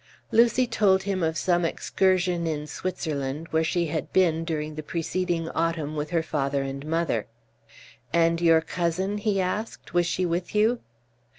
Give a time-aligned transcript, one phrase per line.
[0.31, 5.47] Lucy told him of some excursion in Switzerland, where she had been during the preceding
[5.49, 7.27] autumn with her father and mother.
[8.11, 10.79] "And your cousin," he asked, "was she with you?"